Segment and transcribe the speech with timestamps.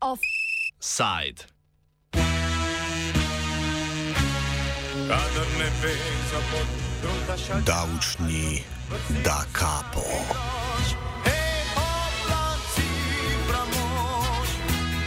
[0.00, 1.46] Offside.
[7.64, 8.64] Davčni
[9.24, 10.04] da kapo.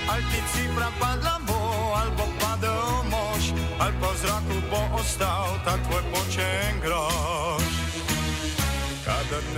[0.09, 5.61] Ali ti cifra padla bo, ali bo padel mož, ali pa v zraku bo ostal
[5.63, 6.88] ta tvoj počen grož.
[6.88, 6.88] Kadar ne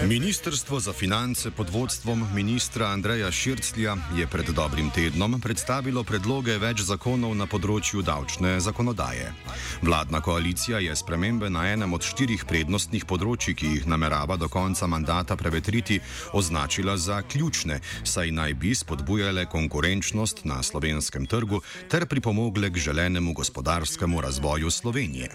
[0.07, 6.81] Ministrstvo za finance pod vodstvom ministra Andreja Širclja je pred dobrim tednom predstavilo predloge več
[6.81, 9.29] zakonov na področju davčne zakonodaje.
[9.85, 14.89] Vladna koalicija je spremembe na enem od štirih prednostnih področji, ki jih namerava do konca
[14.89, 15.99] mandata prevetriti,
[16.33, 21.61] označila za ključne, saj naj bi spodbujale konkurenčnost na slovenskem trgu
[21.93, 25.29] ter pripomogle k želenemu gospodarskemu razvoju Slovenije.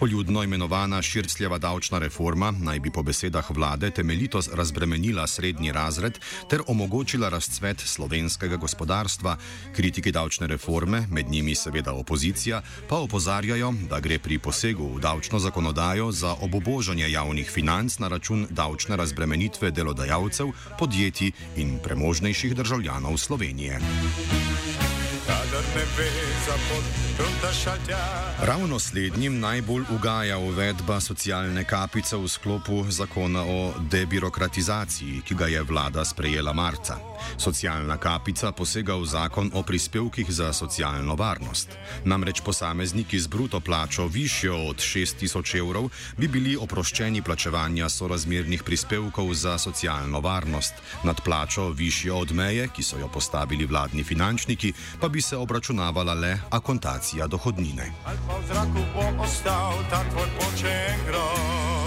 [0.00, 6.18] Poljudno imenovana Šircljeva davčna reforma naj bi po besedah vlade temeljito razbremenila srednji razred
[6.50, 9.36] ter omogočila razcvet slovenskega gospodarstva.
[9.76, 15.38] Kritiki davčne reforme, med njimi seveda opozicija, pa opozarjajo, da gre pri posegu v davčno
[15.38, 23.80] zakonodajo za obobožanje javnih financ na račun davčne razbremenitve delodajalcev, podjetij in premožnejših državljanov Slovenije.
[25.26, 26.10] Kadar ne ve
[26.46, 27.06] za pot.
[28.42, 35.62] Ravno slednjim najbolj ugaja uvedba socialne kapice v sklopu zakona o debirokratizaciji, ki ga je
[35.62, 36.98] vlada sprejela marca.
[37.38, 41.68] Socialna kapica posega v zakon o prispevkih za socialno varnost.
[42.04, 49.34] Namreč posamezniki z bruto plačo višjo od 6000 evrov bi bili oproščeni plačevanja sorazmernih prispevkov
[49.34, 50.74] za socialno varnost.
[51.04, 56.38] Nad plačo višjo od meje, ki so jo postavili vladni finančniki, pa se obračunavala le
[56.50, 57.92] akontacija dohodnine.
[58.04, 61.85] Ali pa v zraku bo ostal ta tvoj počen grož.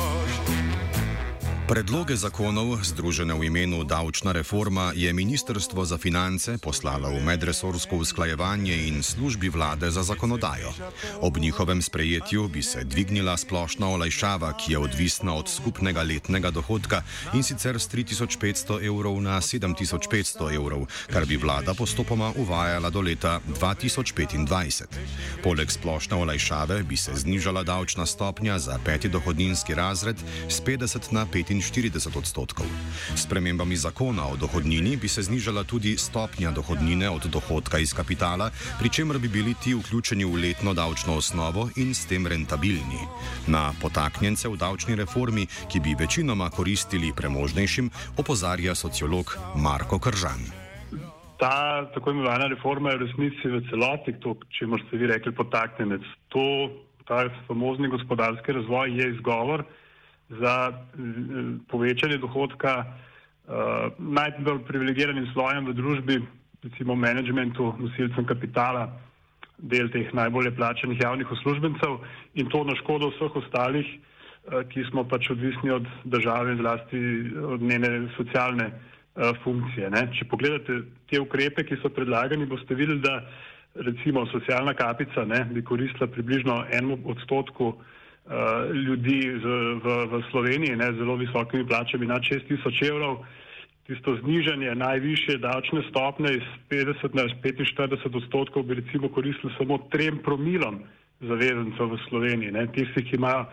[1.69, 8.73] Predloge zakonov, združene v imenu davčna reforma, je Ministrstvo za finance poslalo v medresorsko usklajevanje
[8.89, 10.73] in službi vlade za zakonodajo.
[11.21, 17.05] Ob njihovem sprejetju bi se dvignila splošna olajšava, ki je odvisna od skupnega letnega dohodka
[17.37, 17.85] in sicer z
[18.17, 24.89] 3500 evrov na 7500 evrov, kar bi vlada postopoma uvajala do leta 2025.
[25.45, 30.17] Poleg splošne olajšave bi se znižala davčna stopnja za peti dohodninski razred
[30.49, 31.29] z 50 na
[31.61, 32.65] 45 odstotkov.
[33.15, 38.51] S premembami zakona o dohodnini bi se znižala tudi stopnja dohodnine od dohodka iz kapitala,
[38.79, 43.03] pri čemer bi bili ti vključeni v letno davčno osnovo in s tem rentabilni.
[43.47, 50.59] Na potaknjence v davčni reformi, ki bi večinoma koristili premožnejšim, opozarja sociolog Marko Kržan.
[51.39, 56.03] ta tako imenovana reforma je v resnici v celoti to, če ste vi rekli, potaknjenec.
[56.35, 56.69] To,
[57.07, 59.63] ta famozni gospodarski razvoj je izgovor
[60.29, 60.75] za eh,
[61.67, 66.15] povečanje dohodka uh, najbolj privilegiranim slojem v družbi,
[66.63, 68.89] recimo menedžmentu, nosilcem kapitala,
[69.57, 71.97] del teh najbolje plačanih javnih uslužbencev
[72.39, 77.01] in to na škodo vseh ostalih, uh, ki smo pač odvisni od države in zlasti
[77.57, 79.89] od njene socialne uh, funkcije.
[79.89, 80.07] Ne.
[80.13, 83.25] Če pogledate te ukrepe, ki so predlagani, boste videli, da
[83.81, 87.97] recimo socialna kapica ne, bi koristila približno enemu odstotku uh,
[88.85, 89.45] ljudi z,
[89.83, 93.25] v, v Sloveniji, ne, zelo visokimi plačami nad 6000 evrov.
[93.89, 100.21] Tisto znižanje najviše davčne stopne iz 50 na 45 odstotkov bi recimo koristilo samo trem
[100.21, 100.83] promilom
[101.25, 103.47] zavezancev v Sloveniji, ne, tistih, ki imajo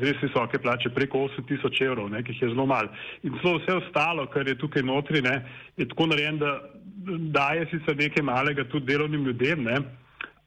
[0.00, 2.90] res visoke plače, preko 8 tisoč evrov, ne, ki jih je zelo malo.
[3.22, 5.36] In celo vse ostalo, kar je tukaj notri, ne,
[5.76, 6.56] je tako narejen, da
[7.36, 9.76] daje sicer nekaj malega tudi delovnim ljudem, ne,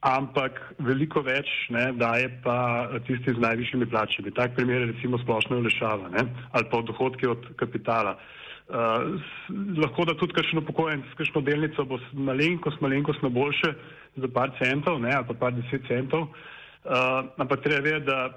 [0.04, 4.34] ampak veliko več ne, daje pa tisti z najvišjimi plačami.
[4.36, 6.12] Tak primer je recimo splošna olešava
[6.52, 8.18] ali pa dohodki od kapitala.
[8.64, 13.74] Uh, s, lahko da tudi kakšno upokojenec, kakšno delnico bo malenkost, malenkost na boljše
[14.16, 18.32] za par centov ne, ali pa par deset centov, uh, ampak treba vedeti, da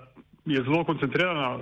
[0.46, 1.60] je zelo koncentrirano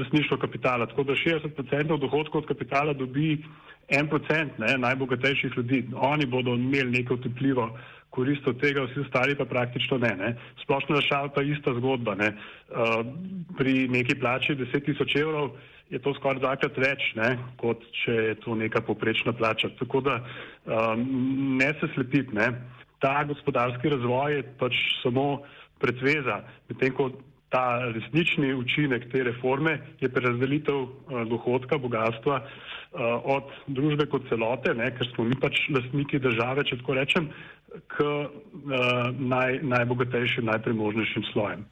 [0.00, 3.44] lasništvo kapitala, tako da 60% dohodkov od kapitala dobi
[3.88, 5.84] 1% ne, najbogatejših ljudi.
[5.94, 7.70] Oni bodo imeli neko utepljivo
[8.16, 10.12] korist od tega, vsi ostali pa praktično ne.
[10.16, 10.34] ne.
[10.64, 12.16] Splošno rešava pa ista zgodba.
[12.16, 12.32] Ne.
[12.70, 13.04] Uh,
[13.58, 15.52] pri neki plači 10 tisoč evrov
[15.90, 19.70] je to skoraj dvakrat več, ne, kot če je to neka poprečna plača.
[19.78, 21.04] Tako da um,
[21.60, 22.34] ne se slepiti.
[22.34, 22.50] Ne.
[23.02, 25.44] Ta gospodarski razvoj je pač samo
[25.78, 26.40] pretveza,
[26.70, 27.10] medtem ko
[27.52, 32.48] ta resnični učinek te reforme je prerazdelitev uh, dohodka, bogatstva uh,
[33.36, 37.30] od družbe kot celote, ne, ker smo mi pač lastniki države, če tako rečem,
[37.86, 38.30] k uh,
[39.18, 41.64] naj, najbogatejšim, najpremožnejšim slojem.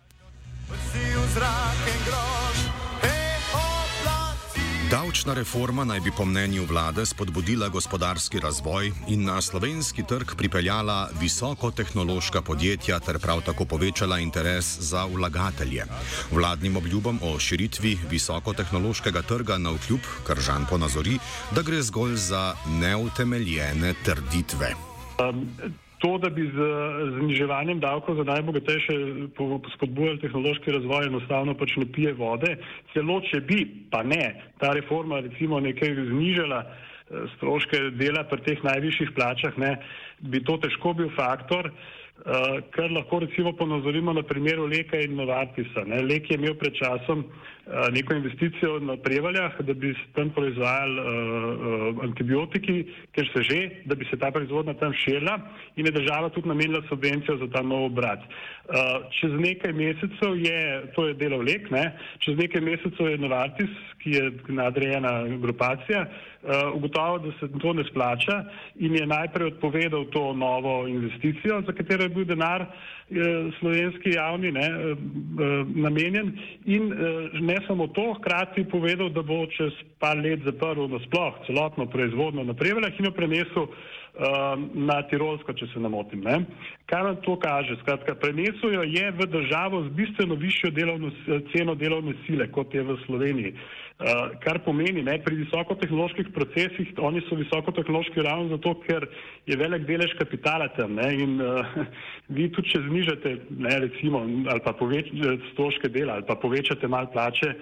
[4.90, 11.08] Davčna reforma naj bi po mnenju vlade spodbudila gospodarski razvoj in na slovenski trg pripeljala
[11.20, 15.84] visokotehnološka podjetja ter prav tako povečala interes za vlagatelje.
[16.30, 21.18] Vladnim obljubom o širitvi visokotehnološkega trga na vkljub, kar Žan ponazori,
[21.50, 24.74] da gre zgolj za neutemeljene trditve.
[25.18, 25.48] Um,
[26.04, 26.66] to, da bi z
[27.18, 28.94] zniževanjem davkov za najbogatejše
[29.74, 32.56] spodbujali tehnološki razvoj, enostavno pač ne pije vode.
[32.92, 38.64] Celo če bi, pa ne, ta reforma recimo nekaj znižala eh, stroške dela pri teh
[38.68, 39.78] najvišjih plačah, ne,
[40.20, 41.72] bi to težko bil faktor.
[42.14, 45.82] Uh, kar lahko recimo ponazorimo na primeru Leka in Novartisa.
[45.84, 45.98] Ne.
[46.06, 47.53] Lek je imel pred časom uh,
[47.92, 53.60] neko investicijo na prevaljah, da bi se tam proizvajali uh, uh, antibiotiki, ker se že,
[53.84, 55.38] da bi se ta proizvodnja tam širila
[55.76, 58.20] in je država tudi namenila subvencijo za ta nov obrat.
[58.20, 63.72] Uh, čez nekaj mesecev je, to je delal Lek, ne, čez nekaj mesecev je Novartis,
[64.04, 66.06] ki je nadrejena grupacija,
[66.74, 68.44] ugotovil, da se to ne splača
[68.76, 72.68] in je najprej odpovedal to novo investicijo, za katero je bil denar eh,
[73.60, 76.92] slovenski javni ne, eh, eh, namenjen in
[77.40, 82.54] ne samo to, hkrati povedal, da bo čez par let zaprl nasploh celotno proizvodno na
[82.54, 83.66] preveljah in jo prenesel
[84.74, 86.22] na Tirolsko, če se namotim.
[86.22, 86.44] Ne.
[86.90, 87.74] Kaj nam to kaže?
[87.82, 91.10] Skratka, prenesel jo je v državo z bistveno višjo delovno,
[91.50, 93.54] ceno delovne sile, kot je v Sloveniji.
[93.94, 99.06] Uh, kar pomeni, ne, pri visokotehnoloških procesih, oni so visokotehnološki ravno zato, ker
[99.46, 101.62] je velik delež kapitala tam ne, in uh,
[102.34, 107.06] vi tudi, če znižate, ne, recimo, ali pa povečate stroške dela, ali pa povečate mal
[107.14, 107.54] plače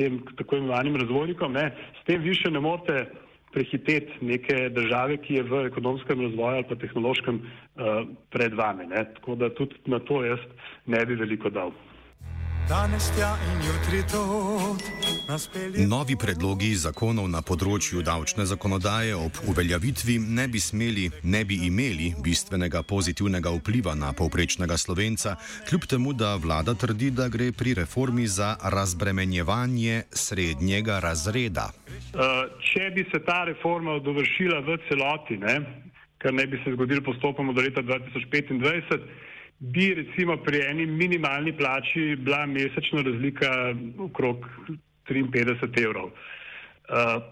[0.00, 1.68] tem tako imenovanim razvojnikom, ne,
[2.00, 3.04] s tem više ne morete
[3.52, 8.86] prehiteti neke države, ki je v ekonomskem razvoju ali pa tehnološkem uh, pred vami.
[8.86, 9.04] Ne.
[9.14, 10.38] Tako da tudi na to jaz
[10.86, 11.72] ne bi veliko dal.
[12.68, 14.22] Danes tja in jutri to.
[15.88, 22.10] Novi predlogi zakonov na področju davčne zakonodaje ob uveljavitvi ne bi smeli, ne bi imeli
[22.20, 25.38] bistvenega pozitivnega vpliva na povprečnega slovenca,
[25.68, 31.70] kljub temu, da vlada trdi, da gre pri reformi za razbremenjevanje srednjega razreda.
[31.72, 35.56] Uh, če bi se ta reforma dovršila v celoti, ne,
[36.20, 39.08] kar ne bi se zgodilo postopoma do leta 2025,
[39.58, 44.46] bi recimo pri eni minimalni plači bila mesečna razlika okrog
[45.08, 46.12] 53 evrov uh,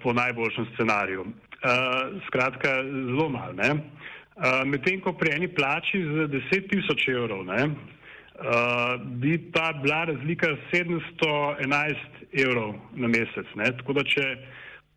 [0.02, 1.20] po najboljšem scenariju.
[1.20, 3.52] Uh, skratka, zelo malo.
[3.52, 10.04] Uh, Medtem ko pri eni plači z 10 tisoč evrov ne, uh, bi pa bila
[10.04, 11.96] razlika 711
[12.32, 13.46] evrov na mesec.
[13.54, 13.70] Ne.
[13.78, 14.26] Tako da če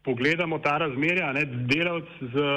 [0.03, 2.49] pogledamo ta razmerja, ne, delavc z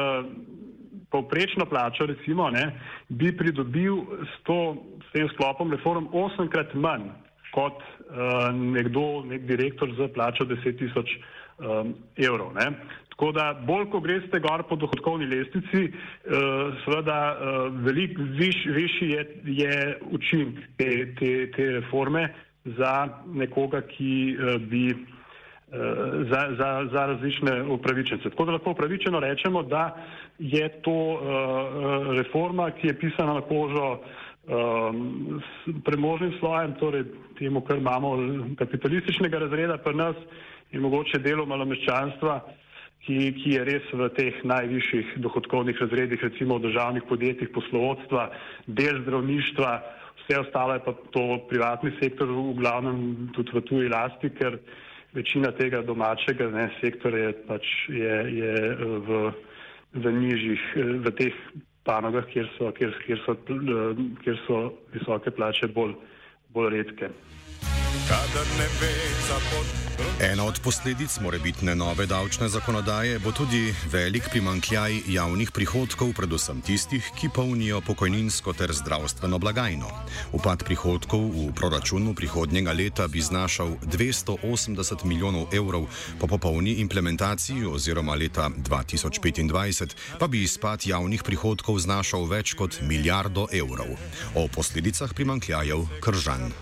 [1.13, 2.71] povprečno plačo, recimo, ne,
[3.09, 4.59] bi pridobil s, to,
[5.05, 7.11] s tem sklopom reform osemkrat manj
[7.53, 11.17] kot uh, nekdo, nek direktor z plačo 10 tisoč
[11.61, 12.55] um, evrov.
[12.57, 12.71] Ne.
[13.13, 19.11] Tako da bolj, ko greste gor po dohodkovni lestvici, uh, seveda uh, velik, viš, višji
[19.11, 19.27] je,
[19.61, 19.77] je
[20.17, 20.89] učink te,
[21.21, 22.31] te, te reforme
[22.79, 22.95] za
[23.29, 24.87] nekoga, ki uh, bi
[26.31, 28.31] za, za, za različne upravičence.
[28.31, 29.97] Tako da lahko upravičeno rečemo, da
[30.39, 35.43] je to uh, reforma, ki je pisana na kožo um,
[35.85, 37.05] premožnim slojem, torej
[37.39, 38.17] temu, kar imamo
[38.59, 40.17] kapitalističnega razreda pri nas
[40.73, 42.41] in mogoče delo malomeščanstva,
[43.07, 48.29] ki, ki je res v teh najvišjih dohodkovnih razredih, recimo v državnih podjetjih, poslovodstva,
[48.67, 49.73] del zdravništva,
[50.23, 54.61] vse ostalo je pa to privatni sektor, v glavnem tudi v tuji lasti, ker
[55.15, 58.55] večina tega domačega ne, sektorja je, pač je, je
[59.09, 59.21] v,
[59.93, 60.65] v nižjih,
[61.05, 61.37] v teh
[61.85, 63.37] panogah, kjer so, kjer, kjer so,
[64.23, 64.63] kjer so
[64.95, 65.97] visoke plače bolj,
[66.55, 67.11] bolj redke.
[68.09, 68.93] Kadar ne ve,
[69.29, 69.83] zapot.
[70.21, 77.11] Ena od posledic morebitne nove davčne zakonodaje bo tudi velik primankljaj javnih prihodkov, predvsem tistih,
[77.19, 79.91] ki polnijo pokojninsko ter zdravstveno blagajno.
[80.33, 85.87] Upad prihodkov v proračunu prihodnjega leta bi znašal 280 milijonov evrov,
[86.21, 93.47] po popolni implementaciji oziroma leta 2025 pa bi izpad javnih prihodkov znašal več kot milijardo
[93.53, 93.97] evrov.
[94.35, 96.53] O posledicah primankljajev kržan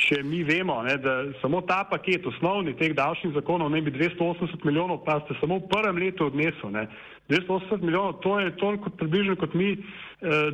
[0.00, 4.64] če mi vemo, ne, da samo ta paket osnovni teh davčnih zakonov ne bi 280
[4.64, 6.72] milijonov, pa ste samo v prvem letu odnesel.
[6.74, 6.86] Ne.
[7.28, 9.80] 280 milijonov, to je toliko približno, kot mi eh,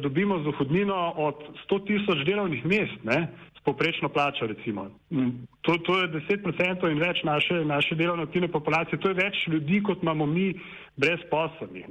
[0.03, 2.99] dobimo z dohodnino od 100 tisoč delovnih mest.
[3.05, 3.26] Ne.
[3.67, 4.47] Poprečno plačo.
[4.47, 5.31] Mm,
[5.63, 9.83] to, to je 10% in več naše, naše delovne aktivne populacije, to je več ljudi,
[9.83, 10.53] kot imamo mi
[10.97, 11.87] brezposobnih.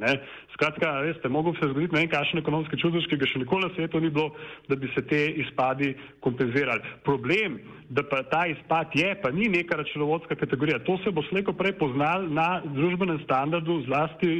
[0.53, 3.73] Skratka, veste, mogo se zgoditi ne vem, kakšen ekonomski čudež, ki ga še nikoli na
[3.75, 4.31] svetu ni bilo,
[4.69, 5.91] da bi se te izpadi
[6.25, 6.95] kompenzirali.
[7.05, 10.79] Problem, da pa ta izpad je, pa ni neka računovodska kategorija.
[10.87, 14.31] To se bo slejko prej poznal na družbenem standardu zlasti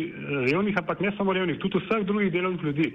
[0.49, 2.89] revnih, ampak ne samo revnih, tudi vseh drugih delovnih ljudi.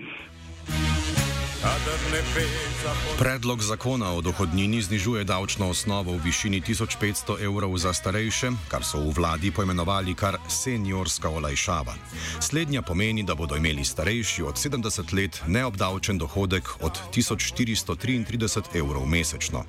[3.19, 9.01] Predlog zakona o dohodnini znižuje davčno osnovo v višini 1500 evrov za starejše, kar so
[9.01, 11.95] v vladi poimenovali kar seniorska olajšava.
[12.41, 19.65] Slednja pomeni, da bodo imeli starejši od 70 let neobdavčen dohodek od 1433 evrov mesečno.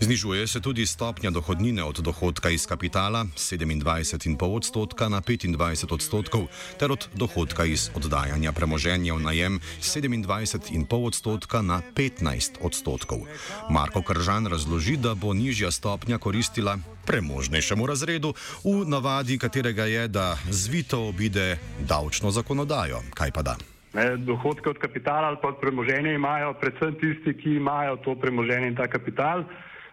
[0.00, 6.46] Znižuje se tudi stopnja dohodnine od dohodka iz kapitala 27,5 odstotka na 25 odstotkov
[6.78, 13.26] ter od dohodka iz oddajanja premoženja v najem 27,5 odstotka na 15 odstotkov.
[13.70, 20.36] Marko Kržan razloži, da bo nižja stopnja koristila premožnejšemu razredu, v navadi katerega je, da
[20.50, 23.02] zvito obide davčno zakonodajo.
[23.14, 23.56] Kaj pa da?
[23.96, 28.68] Ne, dohodke od kapitala ali pa od premoženja imajo predvsem tisti, ki imajo to premoženje
[28.68, 29.44] in ta kapital.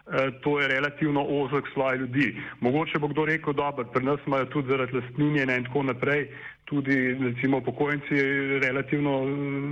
[0.04, 2.36] E, to je relativno ozek sloj ljudi.
[2.60, 6.28] Mogoče bo kdo rekel, da pri nas imajo tudi zaradi lastninjenja in tako naprej
[6.64, 8.16] tudi recimo pokojnici
[8.60, 9.24] relativno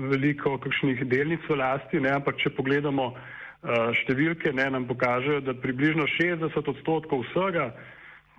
[0.08, 5.54] veliko kakšnih delnic v lasti, ne, ampak če pogledamo uh, številke, ne, nam pokažejo, da
[5.54, 7.70] približno 60 odstotkov vsega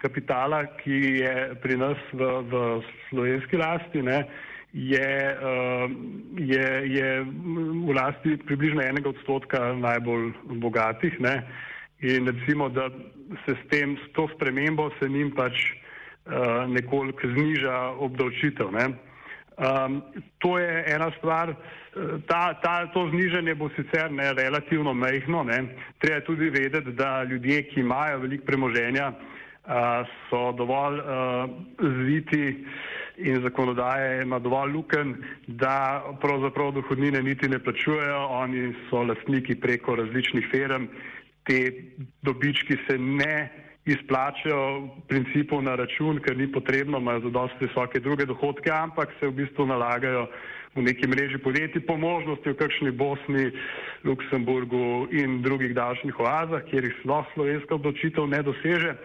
[0.01, 2.63] kapitala, ki je pri nas v, v
[3.09, 4.23] slovenski lasti, ne,
[4.73, 5.11] je,
[6.41, 11.21] je, je v lasti približno enega odstotka najbolj bogatih.
[11.21, 11.35] Ne,
[12.03, 12.89] in recimo, da
[13.45, 15.55] se s tem, s to spremembo se njim pač
[16.25, 18.71] Eh, nekoliko zniža obdavčitev.
[18.71, 18.85] Ne.
[19.59, 20.01] Um,
[20.39, 21.55] to je ena stvar, eh,
[22.27, 25.75] ta, ta, to znižanje bo sicer ne relativno mehno, ne.
[25.99, 32.65] treba tudi vedeti, da ljudje, ki imajo veliko premoženja, uh, so dovolj uh, zviti
[33.17, 35.15] in zakonodaje ima dovolj luken,
[35.47, 40.87] da pravzaprav dohodnine niti ne plačujejo, oni so lastniki preko različnih firm,
[41.43, 41.59] te
[42.21, 43.51] dobički se ne
[43.85, 49.27] izplačajo v principu na račun, ker ni potrebno, imajo zadosti visoke druge dohodke, ampak se
[49.27, 50.27] v bistvu nalagajo
[50.75, 53.51] v neki mreži podjetij po možnosti v kakšni Bosni,
[54.03, 58.95] Luksemburgu in drugih davčnih oazah, kjer jih sploh slovenska odločitev ne doseže.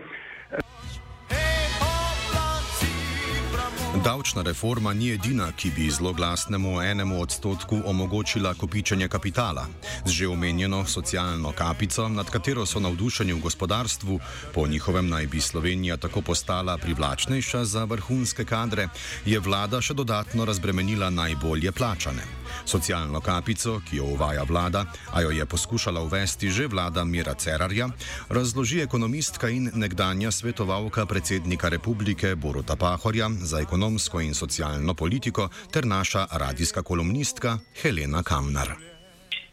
[4.05, 9.67] Davčna reforma ni edina, ki bi zloglasnemu enemu odstotku omogočila kopičenje kapitala.
[10.07, 14.21] Z že omenjeno socialno kapico, nad katero so navdušeni v gospodarstvu,
[14.55, 18.89] po njihovem naj bi Slovenija tako postala privlačnejša za vrhunske kadre,
[19.27, 22.23] je vlada še dodatno razbremenila najbolje plačane.
[22.65, 27.89] Socialno kapico, ki jo uvaja vlada, a jo je poskušala uvesti že vlada Mira Cerarja,
[28.29, 35.87] razloži ekonomistka in nekdanja svetovalka predsednika republike Boruta Pahorja za ekonomsko in socialno politiko ter
[35.87, 38.69] naša radijska kolumnistka Helena Kamnar.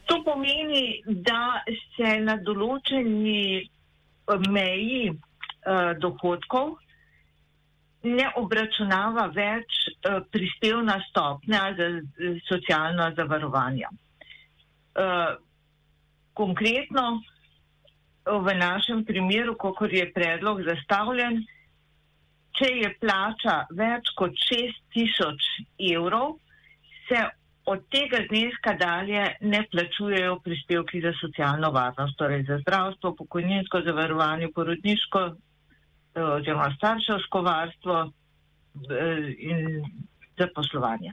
[0.06, 1.62] To pomeni, da
[1.96, 3.64] se na določeni
[4.52, 6.76] meji uh, dohodkov
[8.04, 11.88] ne obračunava več uh, prispevna stopnja za
[12.48, 13.88] socialno zavarovanje.
[13.88, 15.40] Uh,
[16.34, 17.22] konkretno
[18.26, 21.46] v našem primeru, kako je predlog zastavljen,
[22.58, 26.38] če je plača več kot 6000 evrov,
[27.08, 27.24] se
[27.66, 34.48] od tega zneska dalje ne plačujejo prispevki za socialno varnost, torej za zdravstvo, pokojninsko zavarovanje,
[34.54, 35.24] porodniško
[36.16, 37.96] oziroma starševsko varstvo
[38.90, 39.82] eh, in
[40.38, 41.12] zaposlovanje.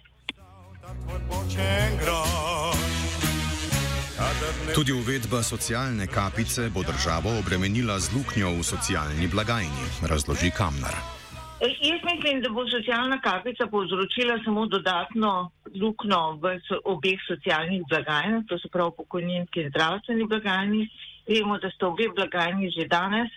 [4.76, 11.23] Tudi uvedba socialne kapice bo državo obremenila z luknjo v socialni blagajni, razloži Kamnar.
[11.62, 18.44] E, jaz mislim, da bo socialna kapica povzročila samo dodatno luknjo v obeh socialnih blagajnah,
[18.48, 20.88] to se pravi pokojninski in zdravstveni blagajni.
[21.28, 23.32] Vemo, da sta obe blagajni že danes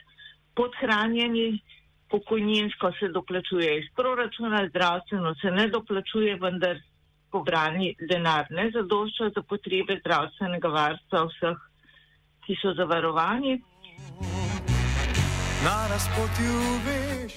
[0.57, 1.61] podhranjeni,
[2.11, 6.81] pokojninsko se doplačuje iz proračuna, zdravstveno se ne doplačuje, vendar
[7.31, 11.63] pobrani denar ne zadošča za potrebe zdravstvenega varstva vseh,
[12.47, 13.59] ki so zavarovani.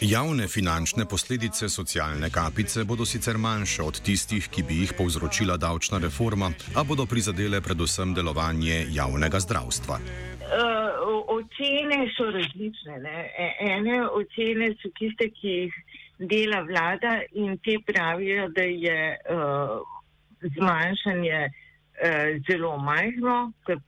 [0.02, 5.98] Javne finančne posledice socialne kapice bodo sicer manjše od tistih, ki bi jih povzročila davčna
[6.04, 9.96] reforma, a bodo prizadele predvsem delovanje javnega zdravstva.
[9.96, 10.90] Uh,
[11.38, 13.00] ocene so različne.
[13.00, 13.32] Ne?
[13.38, 15.80] E, ene ocene so tiste, ki jih
[16.20, 19.80] dela vlada in te pravijo, da je uh,
[20.58, 21.40] zmanjšanje
[22.02, 23.80] eh, zelo majhno, ker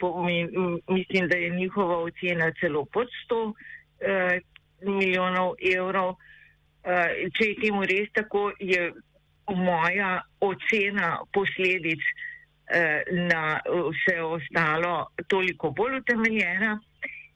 [0.88, 3.54] mislim, da je njihova ocena celo pod 100
[4.02, 4.42] eh,
[4.82, 6.16] milijonov evrov.
[6.84, 8.92] Eh, če je temu res tako, je
[9.52, 12.02] moja ocena posledic
[12.72, 16.80] eh, na vse ostalo toliko bolj utemeljena.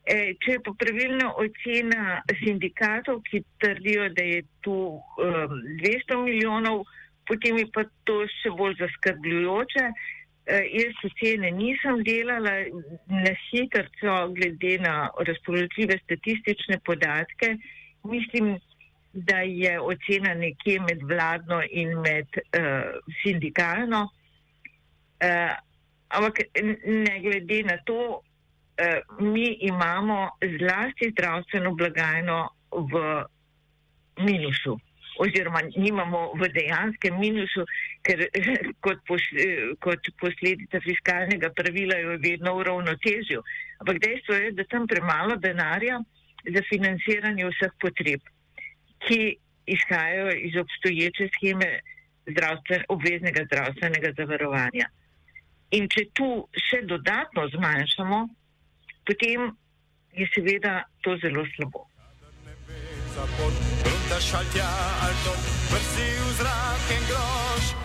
[0.06, 6.84] E, če je pa pravilna ocena sindikatov, ki trdijo, da je tu um, 200 milijonov,
[7.26, 9.86] potem je pa to še bolj zaskrbljujoče.
[9.90, 9.96] E,
[10.48, 12.54] jaz ocene nisem delala
[13.10, 17.58] na hitrco, glede na razpoložljive statistične podatke.
[18.04, 18.58] Mislim,
[19.14, 24.02] da je ocena nekje med vladno in med uh, sindikalno.
[25.24, 25.56] Uh,
[26.10, 26.40] ampak
[26.86, 28.22] ne glede na to,
[28.78, 33.24] Eh, mi imamo zlasti zdravstveno blagajno v
[34.20, 34.80] minusu.
[35.24, 37.64] Oziroma, nimamo v dejanskem minusu,
[38.04, 38.26] ker
[38.86, 39.24] kot, pos,
[39.84, 43.44] kot posledica fiskalnega pravila je vedno v ravnotežju.
[43.84, 46.02] Ampak dejstvo je, da tam premalo denarja
[46.46, 48.22] za financiranje vseh potreb,
[49.08, 51.70] ki izhajajo iz obstoječe scheme
[52.28, 54.90] zdravstven, obveznega zdravstvenega zavarovanja.
[55.78, 56.28] In če tu
[56.70, 58.26] še dodatno zmanjšamo
[59.06, 59.58] potem
[60.14, 61.88] je seveda to zelo slabo.
[64.10, 64.70] Da šaltja,
[65.02, 65.34] alto,
[65.72, 67.76] vrsi v zrak in grož.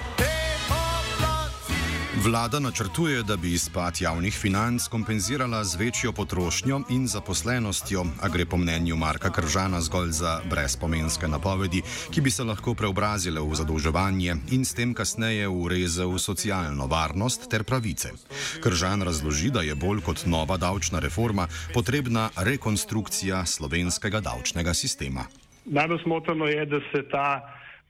[2.24, 8.46] Vlada načrtuje, da bi izpad javnih financ kompenzirala z večjo potrošnjo in zaposlenostjo, a gre
[8.46, 14.36] po mnenju Marka Kržana zgolj za brezpomenske napovedi, ki bi se lahko preobrazile v zadolževanje
[14.50, 18.12] in s tem kasneje v reze v socialno varnost ter pravice.
[18.60, 25.24] Kržan razloži, da je bolj kot nova davčna reforma potrebna rekonstrukcija slovenskega davčnega sistema.
[25.70, 27.28] Najbolj smotrno je, da se ta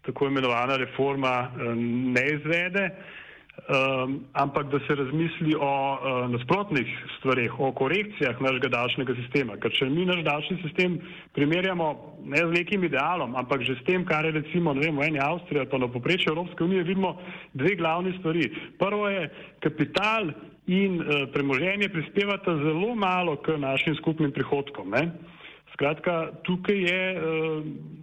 [0.07, 1.75] tako imenovana reforma eh,
[2.15, 2.91] ne izvede
[3.69, 9.57] um, ampak da se razmisli o uh, nasprotnih stvarih, o korekcijah našega davčnega sistema.
[9.61, 10.99] Ker če mi naš davčni sistem
[11.37, 11.91] primerjamo
[12.25, 15.61] ne z nekim idealom, ampak že s tem, kar je recimo vem, v eni Avstriji
[15.63, 17.17] ali pa na poprečju Evropske unije, vidimo
[17.55, 18.49] dve glavni stvari.
[18.79, 19.29] Prvo je
[19.61, 20.33] kapital
[20.67, 24.91] in uh, premoženje prispevata zelo malo k našim skupnim prihodkom.
[24.91, 25.11] Ne?
[25.81, 27.03] Skratka, tukaj je.
[27.17, 27.99] Uh,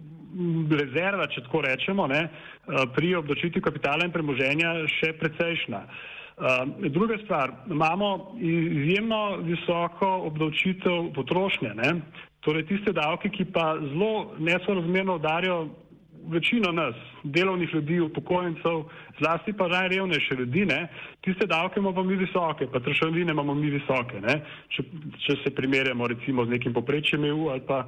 [0.70, 5.82] rezerva, če tako rečemo, ne, eh, pri obdočitvi kapitala in premoženja še precejšna.
[6.38, 12.00] Eh, druga stvar, imamo izjemno visoko obdavčitev potrošnje, ne?
[12.40, 15.68] torej tiste davke, ki pa zelo nesorazmerno udarijo
[16.28, 18.84] večino nas, delovnih ljudi, upokojencev,
[19.18, 20.88] zlasti pa najrevnejše ljudi, ne?
[21.20, 24.20] tiste davke imamo mi visoke, pa trošarine imamo mi visoke,
[24.68, 24.82] če,
[25.26, 27.86] če se primerjamo recimo z nekim poprečjem EU ali pa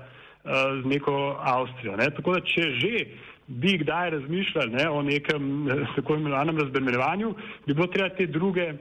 [0.82, 1.96] z neko Avstrijo.
[1.96, 2.10] Ne.
[2.16, 3.04] Tako da, če že
[3.50, 7.34] bi kdaj razmišljali ne, o nekem tako imenovanem razbremenjevanju,
[7.66, 8.78] bi bilo treba te druge uh,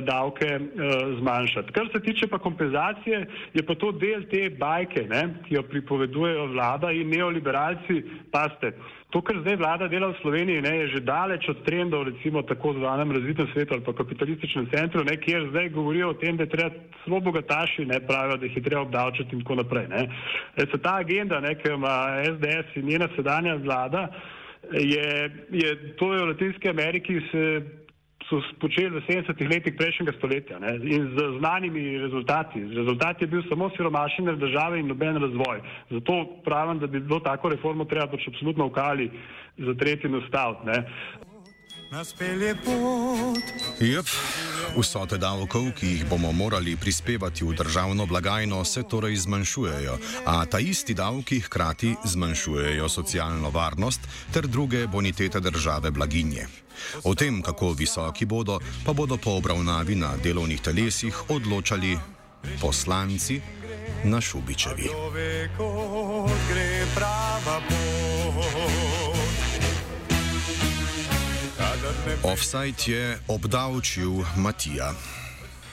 [0.00, 1.72] davke uh, zmanjšati.
[1.72, 6.46] Kar se tiče pa kompenzacije, je pa to del te bajke, ne, ki jo pripovedujejo
[6.46, 8.02] vlada in neoliberalci.
[8.32, 8.72] Paste,
[9.10, 12.74] to, kar zdaj vlada dela v Sloveniji, ne, je že daleč od trendov, recimo tako
[12.76, 16.52] zvanem razvitem svetu ali pa kapitalističnem centru, ne, kjer zdaj govorijo o tem, da je
[16.52, 16.70] treba
[17.04, 19.86] zelo bogataši, ne pravijo, da jih je treba obdavčati in tako naprej.
[19.88, 20.02] Ne.
[20.56, 21.96] E, se ta agenda, ne, ki ima
[22.34, 24.05] SDS in njena sedanja vlada,
[24.72, 27.62] je, je to je v Latinski Ameriki se
[28.28, 30.74] so počeli v 70-ih letih prejšnjega stoletja ne?
[30.82, 32.62] in z znanimi rezultati.
[32.74, 35.62] Rezultat je bil samo siromašene države in noben razvoj.
[35.90, 39.10] Zato pravim, da bi bilo tako reformo treba pač absolutno v kali
[39.58, 39.74] za
[41.86, 42.70] tretji nastaviti.
[43.80, 44.06] Yep.
[44.76, 50.58] Vsote davkov, ki jih bomo morali prispevati v državno blagajno, se torej zmanjšujejo, a ta
[50.58, 54.00] isti davki hkrati zmanjšujejo socialno varnost
[54.32, 56.46] ter druge bonitete države blaginje.
[57.04, 61.98] O tem, kako visoki bodo, pa bodo po obravnavi na delovnih telesih odločali
[62.60, 63.40] poslanci
[64.04, 64.90] na Šubičevi.
[72.22, 74.94] Offside je obdavčil Matija.